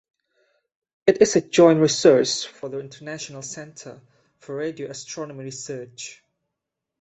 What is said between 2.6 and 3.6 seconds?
the International